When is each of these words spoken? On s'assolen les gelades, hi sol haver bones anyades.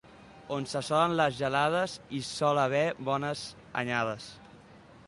On 0.55 0.63
s'assolen 0.71 1.13
les 1.19 1.35
gelades, 1.41 1.99
hi 2.15 2.23
sol 2.31 2.63
haver 2.63 2.83
bones 3.11 3.47
anyades. 3.85 4.33